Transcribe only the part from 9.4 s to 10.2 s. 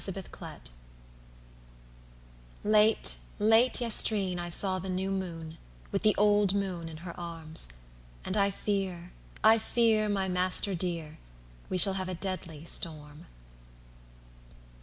I fear,